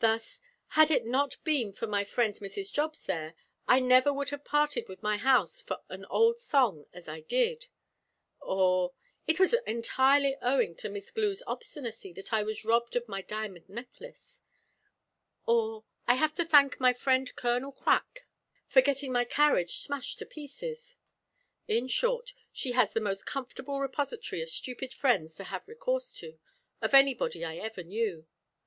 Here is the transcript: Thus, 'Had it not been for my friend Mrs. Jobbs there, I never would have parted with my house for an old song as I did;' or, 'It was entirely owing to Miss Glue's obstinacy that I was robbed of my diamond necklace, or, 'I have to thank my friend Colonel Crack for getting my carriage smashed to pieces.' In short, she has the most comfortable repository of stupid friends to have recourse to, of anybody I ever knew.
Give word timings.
Thus, 0.00 0.42
'Had 0.72 0.90
it 0.90 1.06
not 1.06 1.42
been 1.42 1.72
for 1.72 1.86
my 1.86 2.04
friend 2.04 2.34
Mrs. 2.34 2.70
Jobbs 2.70 3.04
there, 3.04 3.34
I 3.66 3.80
never 3.80 4.12
would 4.12 4.28
have 4.28 4.44
parted 4.44 4.90
with 4.90 5.02
my 5.02 5.16
house 5.16 5.62
for 5.62 5.78
an 5.88 6.04
old 6.10 6.38
song 6.38 6.84
as 6.92 7.08
I 7.08 7.20
did;' 7.22 7.68
or, 8.42 8.92
'It 9.26 9.40
was 9.40 9.54
entirely 9.66 10.36
owing 10.42 10.74
to 10.74 10.90
Miss 10.90 11.10
Glue's 11.10 11.42
obstinacy 11.46 12.12
that 12.12 12.30
I 12.30 12.42
was 12.42 12.62
robbed 12.62 12.94
of 12.94 13.08
my 13.08 13.22
diamond 13.22 13.70
necklace, 13.70 14.42
or, 15.46 15.86
'I 16.06 16.14
have 16.16 16.34
to 16.34 16.44
thank 16.44 16.78
my 16.78 16.92
friend 16.92 17.34
Colonel 17.34 17.72
Crack 17.72 18.26
for 18.66 18.82
getting 18.82 19.10
my 19.12 19.24
carriage 19.24 19.78
smashed 19.78 20.18
to 20.18 20.26
pieces.' 20.26 20.94
In 21.66 21.88
short, 21.88 22.34
she 22.52 22.72
has 22.72 22.92
the 22.92 23.00
most 23.00 23.24
comfortable 23.24 23.80
repository 23.80 24.42
of 24.42 24.50
stupid 24.50 24.92
friends 24.92 25.34
to 25.36 25.44
have 25.44 25.66
recourse 25.66 26.12
to, 26.18 26.38
of 26.82 26.92
anybody 26.92 27.46
I 27.46 27.56
ever 27.56 27.82
knew. 27.82 28.26